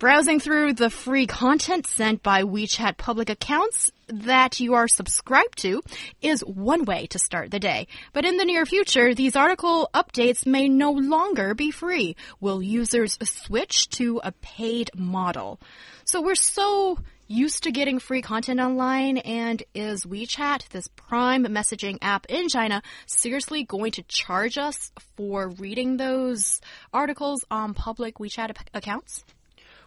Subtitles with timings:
[0.00, 5.82] Browsing through the free content sent by WeChat public accounts that you are subscribed to
[6.22, 7.86] is one way to start the day.
[8.14, 12.16] But in the near future, these article updates may no longer be free.
[12.40, 15.60] Will users switch to a paid model?
[16.06, 21.98] So we're so used to getting free content online and is WeChat, this prime messaging
[22.00, 28.56] app in China, seriously going to charge us for reading those articles on public WeChat
[28.72, 29.26] accounts?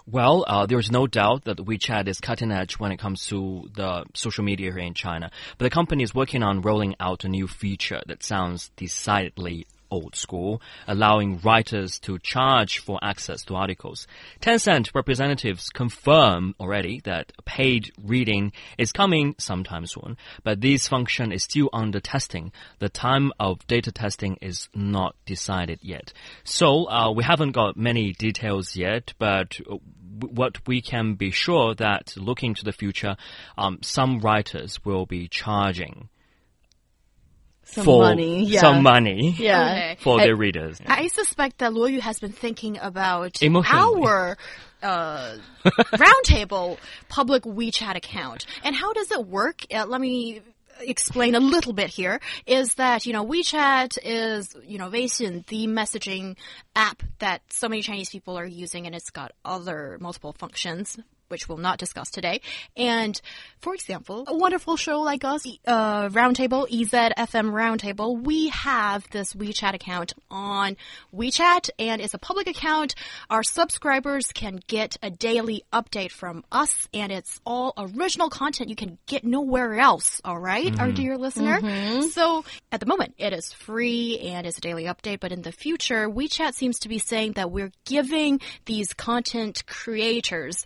[0.05, 4.03] Well, uh, there's no doubt that WeChat is cutting edge when it comes to the
[4.13, 5.31] social media here in China.
[5.57, 10.15] But the company is working on rolling out a new feature that sounds decidedly old
[10.15, 14.07] school, allowing writers to charge for access to articles.
[14.41, 21.43] Tencent representatives confirm already that paid reading is coming sometime soon, but this function is
[21.43, 22.51] still under testing.
[22.79, 26.11] The time of data testing is not decided yet.
[26.43, 29.59] So, uh, we haven't got many details yet, but
[30.19, 33.15] what we can be sure that looking to the future,
[33.57, 36.09] um, some writers will be charging
[37.65, 38.61] some for money, yeah.
[38.61, 39.61] some money yeah.
[39.63, 39.97] Okay.
[40.01, 40.79] for I, their readers.
[40.85, 44.07] I suspect that Luo Yu has been thinking about Emotionally.
[44.07, 44.37] our
[44.81, 46.77] uh, roundtable
[47.09, 49.65] public WeChat account and how does it work?
[49.73, 50.41] Uh, let me
[50.79, 55.67] explain a little bit here is that, you know, WeChat is, you know, Weixin, the
[55.67, 56.35] messaging
[56.75, 60.97] app that so many Chinese people are using and it's got other multiple functions
[61.33, 62.41] which we'll not discuss today.
[62.77, 63.19] And
[63.59, 69.73] for example, a wonderful show like us, uh, Roundtable, EZFM Roundtable, we have this WeChat
[69.73, 70.77] account on
[71.11, 72.93] WeChat and it's a public account.
[73.31, 78.75] Our subscribers can get a daily update from us and it's all original content you
[78.75, 80.21] can get nowhere else.
[80.23, 80.81] All right, mm -hmm.
[80.81, 81.03] our mm-hmm.
[81.03, 81.57] dear listener.
[81.59, 82.09] Mm -hmm.
[82.11, 85.51] So at the moment, it is free and it's a daily update, but in the
[85.51, 90.65] future, WeChat seems to be saying that we're giving these content creators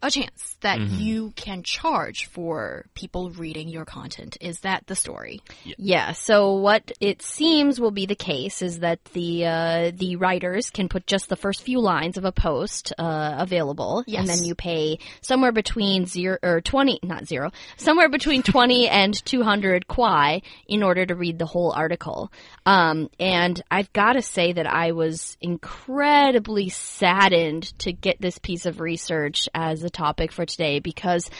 [0.00, 1.00] a chance that mm -hmm.
[1.00, 4.36] you can charge for people reading your content.
[4.40, 5.40] Is that the story?
[5.64, 5.74] Yeah.
[5.78, 6.12] yeah.
[6.12, 10.88] So what it seems will be the case is that the uh, the writers can
[10.88, 14.20] put just the first few lines of a post uh, available, yes.
[14.20, 19.12] and then you pay somewhere between zero or twenty, not zero, somewhere between twenty and
[19.24, 22.30] two hundred kwai in order to read the whole article.
[22.66, 28.66] Um, and I've got to say that I was incredibly saddened to get this piece
[28.66, 31.30] of research as the topic for today because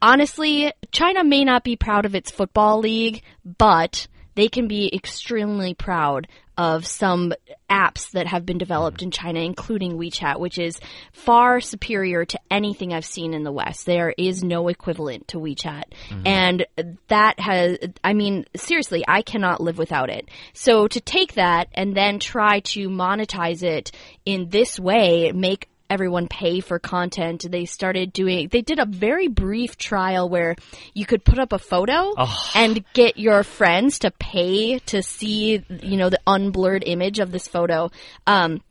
[0.00, 5.74] honestly, China may not be proud of its football league, but they can be extremely
[5.74, 6.26] proud
[6.58, 7.34] of some
[7.68, 10.80] apps that have been developed in China, including WeChat, which is
[11.12, 13.84] far superior to anything I've seen in the West.
[13.84, 15.84] There is no equivalent to WeChat.
[16.08, 16.22] Mm-hmm.
[16.26, 16.66] And
[17.08, 20.30] that has, I mean, seriously, I cannot live without it.
[20.54, 23.92] So to take that and then try to monetize it
[24.24, 27.50] in this way, make everyone pay for content.
[27.50, 30.56] They started doing, they did a very brief trial where
[30.94, 32.50] you could put up a photo oh.
[32.54, 37.48] and get your friends to pay to see, you know, the unblurred image of this
[37.48, 37.90] photo.
[38.26, 38.62] Um,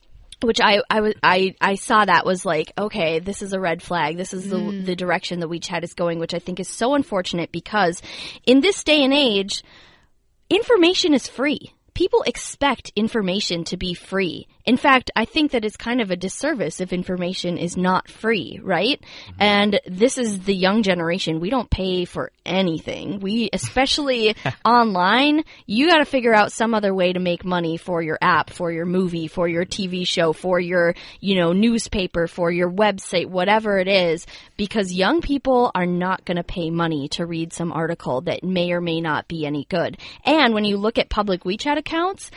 [0.42, 3.82] which I, I, was I, I saw that was like, okay, this is a red
[3.82, 4.18] flag.
[4.18, 4.86] This is the, mm.
[4.86, 8.02] the direction that WeChat is going, which I think is so unfortunate because
[8.46, 9.64] in this day and age,
[10.50, 14.48] information is free people expect information to be free.
[14.66, 18.60] In fact, I think that it's kind of a disservice if information is not free,
[18.62, 19.02] right?
[19.02, 19.42] Mm-hmm.
[19.42, 21.40] And this is the young generation.
[21.40, 23.20] We don't pay for anything.
[23.20, 24.36] We, especially
[24.66, 28.50] online, you got to figure out some other way to make money for your app,
[28.50, 33.28] for your movie, for your TV show, for your, you know, newspaper, for your website,
[33.28, 34.26] whatever it is,
[34.58, 38.72] because young people are not going to pay money to read some article that may
[38.72, 39.98] or may not be any good.
[40.24, 42.32] And when you look at public WeChat accounts,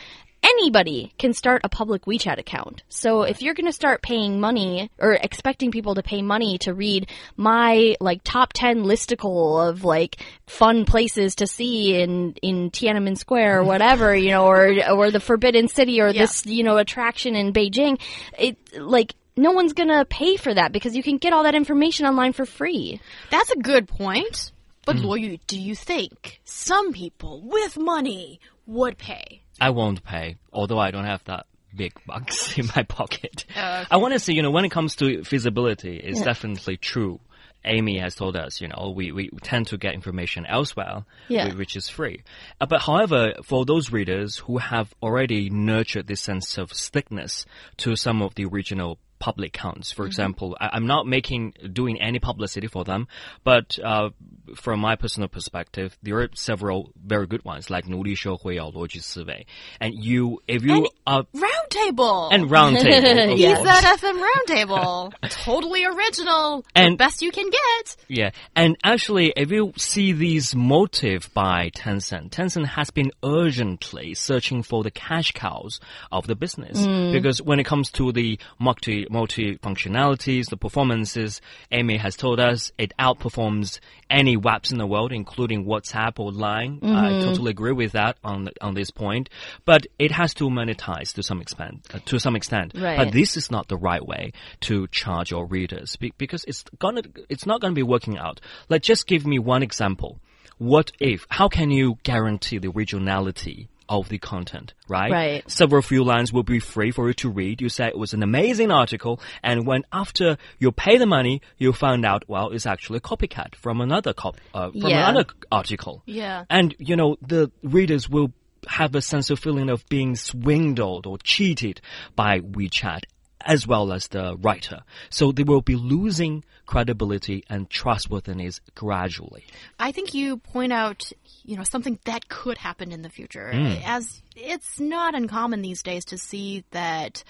[0.49, 2.83] anybody can start a public WeChat account.
[2.89, 6.73] So if you're going to start paying money or expecting people to pay money to
[6.73, 10.17] read my like top 10 listicle of like
[10.47, 15.19] fun places to see in in Tiananmen Square or whatever, you know, or or the
[15.19, 16.21] Forbidden City or yeah.
[16.21, 17.99] this, you know, attraction in Beijing,
[18.37, 21.55] it like no one's going to pay for that because you can get all that
[21.55, 22.99] information online for free.
[23.31, 24.51] That's a good point.
[24.85, 25.21] But mm.
[25.21, 29.41] Yu, do you think some people with money would pay?
[29.59, 31.45] I won't pay, although I don't have that
[31.75, 33.45] big bucks in my pocket.
[33.55, 33.87] Oh, okay.
[33.91, 36.25] I want to say, you know, when it comes to feasibility, it's yeah.
[36.25, 37.19] definitely true.
[37.65, 41.53] Amy has told us, you know, we, we tend to get information elsewhere, Yeah.
[41.55, 42.23] which is free.
[42.61, 47.45] Uh, but however, for those readers who have already nurtured this sense of stickness
[47.77, 52.18] to some of the original public accounts, for example, I, I'm not making doing any
[52.18, 53.08] publicity for them,
[53.42, 54.10] but uh,
[54.54, 59.46] from my personal perspective, there are several very good ones like 奴隶社会啊、逻辑思维,
[59.80, 62.28] and you if you are Roundtable.
[62.32, 63.56] and roundtable, of Yeah.
[63.56, 63.82] course.
[63.82, 65.12] EZFM Roundtable.
[65.30, 66.62] totally original.
[66.74, 67.96] And- the best you can get.
[68.08, 74.62] Yeah, and actually, if you see these motive by Tencent, Tencent has been urgently searching
[74.62, 75.80] for the cash cows
[76.12, 76.78] of the business
[77.12, 81.41] because when it comes to the multi multi functionalities, the performances,
[81.71, 83.79] Amy has told us it outperforms
[84.09, 86.79] any webs in the world, including WhatsApp or Line.
[86.83, 89.29] I totally agree with that on on this point,
[89.65, 91.87] but it has to monetize to some extent.
[91.93, 92.97] Uh, to some extent, Right.
[92.97, 97.01] but this is not the right way to charge your readers be- because it's gonna
[97.29, 98.41] it's not gonna be working out.
[98.69, 100.19] Like just give me one example.
[100.57, 101.25] What if?
[101.29, 104.73] How can you guarantee the originality of the content?
[104.87, 105.11] Right.
[105.11, 105.51] Right.
[105.51, 107.59] Several few lines will be free for you to read.
[107.59, 111.73] You say it was an amazing article, and when after you pay the money, you
[111.73, 115.09] find out well it's actually a copycat from another cop uh, from Yeah.
[115.09, 116.03] another article.
[116.05, 116.45] Yeah.
[116.49, 118.31] And, you know, the readers will
[118.67, 121.81] have a sense of feeling of being swindled or cheated
[122.15, 123.03] by WeChat
[123.45, 124.81] as well as the writer.
[125.09, 129.45] So they will be losing credibility and trustworthiness gradually.
[129.79, 131.11] I think you point out,
[131.43, 133.51] you know, something that could happen in the future.
[133.51, 133.75] Hmm.
[133.85, 137.23] As it's not uncommon these days to see that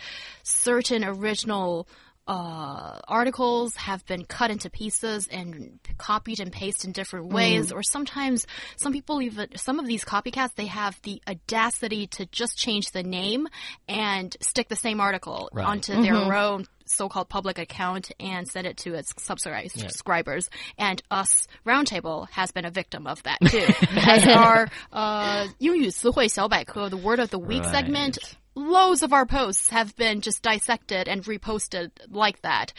[0.43, 1.87] certain original
[2.28, 7.82] uh, articles have been cut into pieces and copied and pasted in different ways, or
[7.82, 12.92] sometimes some people even some of these copycats they have the audacity to just change
[12.92, 13.46] the name
[13.88, 15.66] and stick the same article Right.
[15.66, 20.48] onto their own so-called public account and send it to its subscribers subscribers
[20.78, 23.66] and us roundtable has been a victim of that too
[24.06, 27.70] as our uh 英语词汇小百科 the word of the week Right.
[27.70, 28.18] segment
[28.59, 32.73] loads of our posts have been just dissected and reposted like that.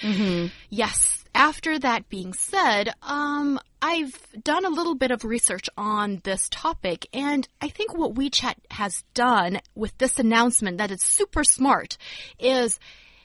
[0.69, 1.25] Yes.
[1.35, 7.06] After that being said um I've done a little bit of research on this topic,
[7.15, 11.97] and I think what WeChat has done with this announcement that it's super smart
[12.38, 12.79] is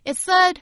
[0.06, 0.62] it said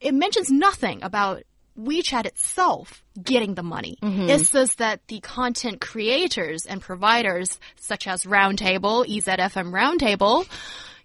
[0.00, 1.44] it mentions nothing about
[1.80, 3.96] WeChat itself getting the money.
[4.28, 10.46] It says that the content creators and providers, such as Roundtable, EZFM Roundtable,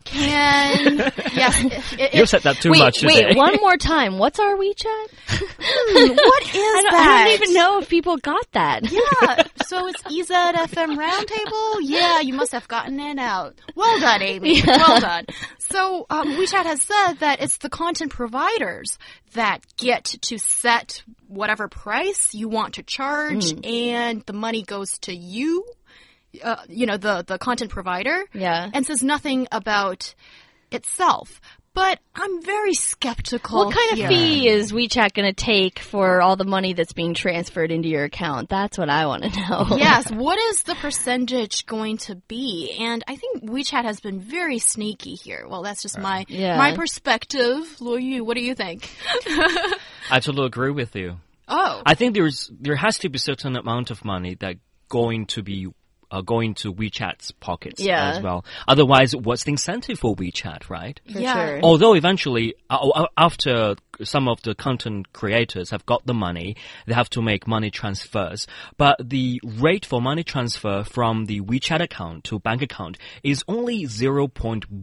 [0.07, 0.97] can
[1.33, 1.63] yes.
[1.93, 3.25] It, it, You said that too wait, much today.
[3.27, 4.17] wait, one more time.
[4.17, 5.07] What's our WeChat?
[5.27, 7.25] Hmm, what is I don't, that?
[7.25, 8.89] I don't even know if people got that.
[8.91, 11.79] Yeah, so it's E EZFM Roundtable.
[11.81, 13.55] Yeah, you must have gotten it out.
[13.75, 14.61] Well done, Amy.
[14.67, 15.25] Well done.
[15.59, 18.97] So um, WeChat has said that it's the content providers
[19.33, 25.13] that get to set whatever price you want to charge, and the money goes to
[25.15, 25.65] you.
[26.43, 28.23] Uh, you know the the content provider.
[28.33, 28.69] Yeah.
[28.73, 30.13] and says nothing about
[30.71, 31.41] itself.
[31.73, 33.65] But I'm very skeptical.
[33.65, 37.13] What kind of fee is WeChat going to take for all the money that's being
[37.13, 38.49] transferred into your account?
[38.49, 39.67] That's what I want to know.
[39.77, 42.75] yes, what is the percentage going to be?
[42.79, 45.45] And I think WeChat has been very sneaky here.
[45.47, 46.57] Well, that's just my Yeah.
[46.57, 47.77] my perspective.
[47.79, 48.89] Luo Yu, what do you think?
[50.09, 51.17] I totally agree with you.
[51.47, 54.55] Oh, I think there's there has to be certain amount of money that
[54.89, 55.67] going to be
[56.11, 58.09] uh, going to WeChat's pockets Yeah.
[58.11, 58.45] as well.
[58.67, 60.99] Otherwise, what's the incentive for WeChat, right?
[61.11, 61.33] For yeah.
[61.33, 61.59] sure.
[61.63, 66.93] Although eventually, uh, uh, after some of the content creators have got the money, they
[66.93, 68.47] have to make money transfers.
[68.77, 73.85] But the rate for money transfer from the WeChat account to bank account is only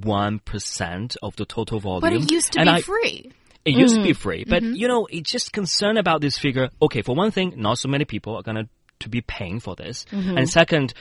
[0.04, 2.00] 0.1% of the total volume.
[2.00, 3.33] but it used to And be I- free.
[3.64, 6.69] it used to be free, but you know, it's just concern about this figure.
[6.83, 8.69] Okay, for one thing, not so many people are gonna
[9.04, 10.94] to be paying for this, and second,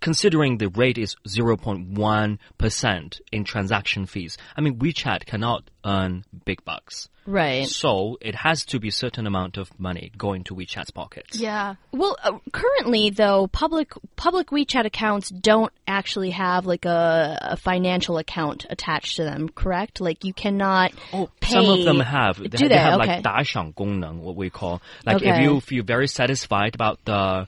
[0.00, 5.70] considering the rate is zero point one percent in transaction fees, I mean WeChat cannot
[5.84, 7.66] earn big bucks, Right.
[7.66, 11.38] so it has to be a certain amount of money going to WeChat's pockets.
[11.38, 11.76] Yeah.
[11.92, 18.18] Well, uh, currently though, public public WeChat accounts don't actually have like a, a financial
[18.18, 19.48] account attached to them.
[19.48, 20.00] Correct?
[20.00, 20.92] Like you cannot.
[21.12, 21.52] Oh, pay.
[21.52, 22.38] some of them have.
[22.38, 22.76] They, Do they they?
[22.78, 23.16] have Okay.
[23.16, 24.82] like 打赏功能, what we call.
[25.06, 25.42] Like if Okay.
[25.44, 27.46] you feel very satisfied about the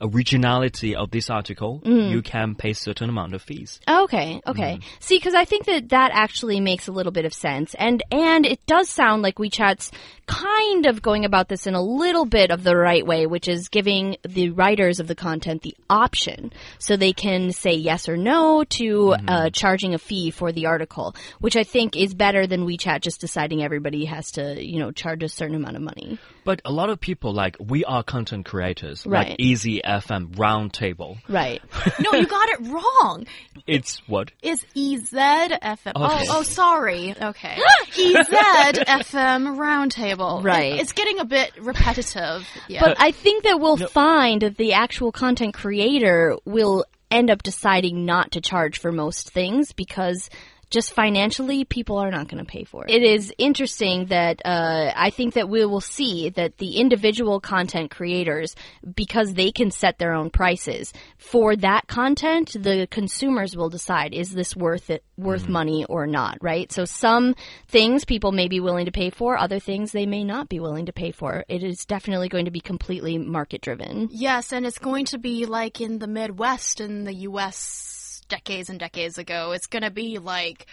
[0.00, 2.10] originality of this article, Mm.
[2.10, 3.80] you can pay a certain amount of fees.
[3.88, 4.80] Okay, okay.
[5.00, 8.44] See, because I think that that actually makes a little bit of sense, and and
[8.46, 9.90] it does sound like WeChat's
[10.26, 13.68] kind of going about this in a little bit of the right way, which is
[13.68, 18.64] giving the writers of the content the option, so they can say yes or no
[18.64, 23.02] to uh, charging a fee for the article, which I think is better than WeChat
[23.02, 26.18] just deciding everybody has to, you know, charge a certain amount of money.
[26.44, 29.28] But a lot of people, like, we are content creators, Right.
[29.30, 31.18] like Easy FM, Roundtable.
[31.28, 31.62] Right.
[32.00, 33.26] No, you got it wrong.
[33.66, 34.30] It's what?
[34.42, 35.92] Is EZFM.
[35.96, 36.24] Oh, Okay.
[36.28, 37.14] oh, oh, sorry.
[37.20, 37.56] Okay.
[37.92, 40.42] EZFM Roundtable.
[40.44, 40.74] Right.
[40.74, 42.46] It- it's getting a bit repetitive.
[42.68, 42.80] Yeah.
[42.84, 48.04] But I think that we'll find that the actual content creator will end up deciding
[48.04, 50.28] not to charge for most things because
[50.70, 52.90] just financially, people are not going to pay for it.
[52.90, 57.90] It is interesting that uh, I think that we will see that the individual content
[57.90, 58.54] creators,
[58.94, 64.32] because they can set their own prices for that content, the consumers will decide is
[64.32, 66.70] this worth it, worth money or not, right?
[66.72, 67.34] So some
[67.68, 70.86] things people may be willing to pay for, other things they may not be willing
[70.86, 71.44] to pay for.
[71.48, 74.08] It is definitely going to be completely market driven.
[74.10, 77.95] Yes, and it's going to be like in the Midwest in the U.S.
[78.28, 79.52] decades and decades ago.
[79.52, 80.66] It's going to be like.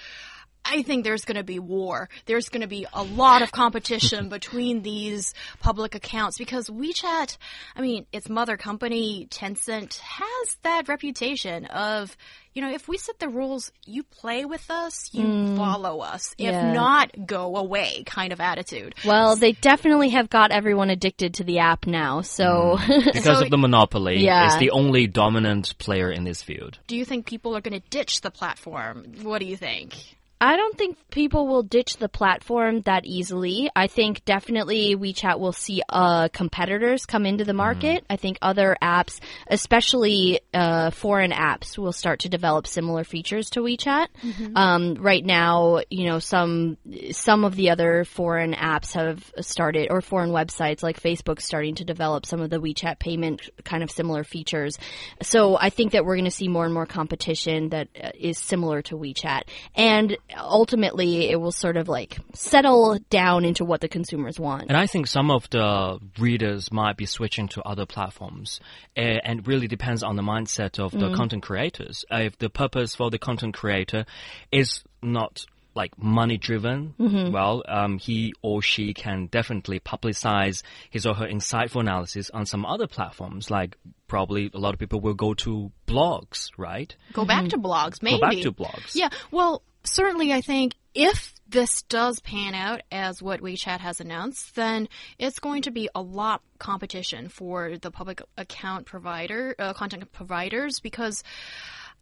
[0.66, 2.10] I think there's going to be war.
[2.26, 7.38] There's going to be a lot of competition between these public accounts because WeChat,
[7.76, 12.16] I mean, its mother company, Tencent, has that reputation of,
[12.54, 16.30] you know, if we set the rules, you play with us, you follow us.
[16.30, 16.34] Mm.
[16.38, 16.70] Yeah.
[16.70, 18.96] If not, go away kind of attitude.
[19.04, 23.58] Well, they definitely have got everyone addicted to the app now, so Because of the
[23.58, 24.46] monopoly, Yeah.
[24.46, 26.78] it's the only dominant player in this field.
[26.88, 29.06] Do you think people are going to ditch the platform?
[29.24, 29.96] What do you think?
[30.44, 33.70] I don't think people will ditch the platform that easily.
[33.74, 38.04] I think definitely WeChat will see uh, competitors come into the market.
[38.10, 43.62] I think other apps, especially uh, foreign apps, will start to develop similar features to
[43.62, 44.08] WeChat.
[44.54, 46.78] Um, right now, you know, some
[47.12, 51.86] some of the other foreign apps have started, or foreign websites like Facebook, starting to
[51.86, 54.78] develop some of the WeChat payment kind of similar features.
[55.22, 58.82] So I think that we're going to see more and more competition that uh, similar
[58.82, 64.40] to WeChat, and ultimately it will sort of like settle down into what the consumers
[64.40, 64.64] want.
[64.70, 68.60] And I think some of the readers might be switching to other platforms.
[68.96, 71.16] And it really depends on the mindset of the mm.
[71.16, 72.06] content creators.
[72.10, 74.06] If the purpose for the content creator
[74.52, 77.32] is not like money driven, mm-hmm.
[77.32, 82.66] well, um, he or she can definitely publicize his or her insightful analysis on some
[82.66, 83.50] other platforms.
[83.50, 83.76] Like
[84.08, 86.96] probably a lot of people will go to blogs, right?
[87.14, 87.66] Go back to mm-hmm.
[87.66, 88.20] blogs, maybe.
[88.20, 88.96] Go back to blogs.
[88.96, 94.56] Yeah, well, certainly I think if this does pan out as what WeChat has announced,
[94.56, 94.88] then
[95.20, 100.80] it's going to be a lot competition for the public account provider, uh, content providers,
[100.80, 101.24] because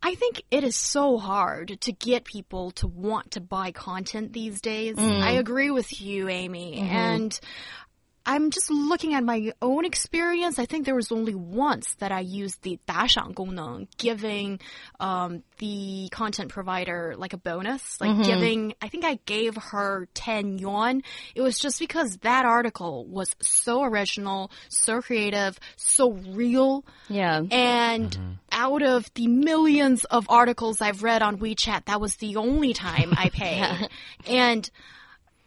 [0.04, 4.62] I think it is so hard to get people to want to buy content these
[4.62, 4.96] days.
[4.98, 7.40] I agree with you, Amy, and
[8.29, 10.59] I'm just looking at my own experience.
[10.59, 14.59] I think there was only once that I used the 打赏功能, giving
[14.99, 18.75] um, the content provider like a bonus, like giving.
[18.83, 21.05] I think I gave her 10 yuan.
[21.37, 26.85] It was just because that article was so original, so creative, so real.
[27.09, 27.43] Yeah.
[27.53, 32.73] And out of the millions of articles I've read on WeChat, that was the only
[32.73, 33.89] time I paid.
[34.27, 34.69] And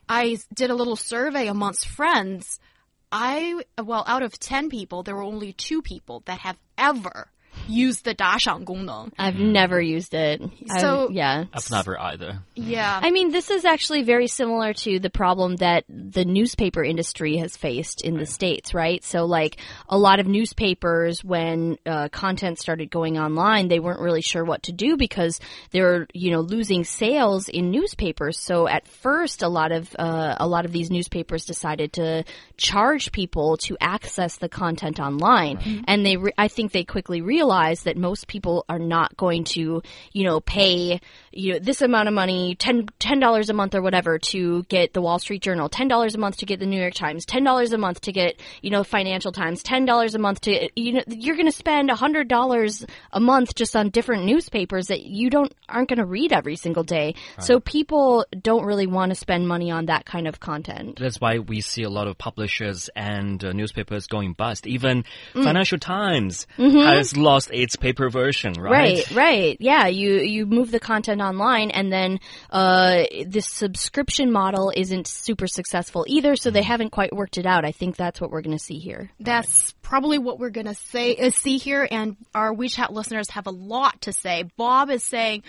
[0.09, 2.61] I did a little survey amongst friends.
[3.11, 7.31] I, well, out of 10 people, there were only two people that have ever
[7.68, 9.12] used the 打赏功能.
[9.20, 10.42] I've never used it.
[10.42, 11.46] I've- So- yeah.
[11.54, 12.40] I've never either.
[12.56, 13.00] Yeah.
[13.02, 17.56] I mean, this is actually very similar to the problem that the newspaper industry has
[17.56, 19.04] faced in the States, right?
[19.04, 19.58] So, like,
[19.88, 24.64] a lot of newspapers, when uh, content started going online, they weren't really sure what
[24.64, 25.40] to do because
[25.72, 28.40] they were, you know, losing sales in newspapers.
[28.40, 32.24] So, at first, a lot of uh, a lot of these newspapers decided to
[32.58, 37.53] charge people to access the content online, and they, re- I think, they quickly realized
[37.85, 39.83] that most people are not going to,
[40.13, 41.01] you know, pay,
[41.33, 44.93] you know, this amount of money, ten ten dollars a month or whatever to get
[44.93, 47.45] the Wall Street Journal, ten dollars a month to get the New York Times, ten
[47.45, 50.93] dollars a month to get, you know, Financial Times, ten dollars a month to, you
[50.95, 55.03] know, you're going to spend a hundred dollars a month just on different newspapers that
[55.03, 57.15] you don't aren't going to read every single day.
[57.41, 60.99] So people don't really want to spend money on that kind of content.
[60.99, 64.67] That's why we see a lot of publishers and uh, newspapers going bust.
[64.67, 65.45] Even Mm.
[65.45, 66.79] Financial Times Mm-hmm.
[66.79, 69.07] has lost just its paper version, right?
[69.09, 69.57] Right, right.
[69.61, 72.21] Yeah, you you move the content online and then
[72.51, 77.65] uh this subscription model isn't super successful either, so they haven't quite worked it out.
[77.65, 79.11] I think that's what we're going to see here.
[79.21, 83.47] That's probably what we're going to say uh, see here and our WeChat listeners have
[83.47, 84.45] a lot to say.
[84.57, 85.43] Bob is saying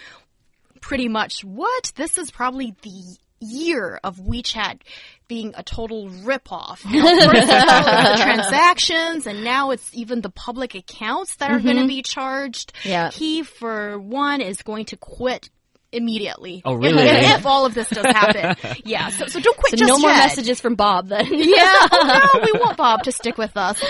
[0.82, 1.92] pretty much what?
[1.96, 4.82] This is probably the year of WeChat
[5.27, 6.84] being a total ripoff.
[6.89, 11.75] You know, first the transactions, and now it's even the public accounts that are going
[11.75, 11.88] to mm-hmm.
[11.88, 12.74] be charged.
[12.84, 13.12] Yeah.
[13.12, 15.50] He, for one, is going to quit
[15.96, 16.62] immediately.
[16.65, 17.04] Oh, really?
[17.04, 18.56] If, if all of this does happen.
[18.86, 19.10] yeah.
[19.10, 21.25] So, so don't quit So just no more messages from Bob then.
[21.32, 21.88] Yeah.
[21.92, 23.82] Oh no, we want Bob to stick with us.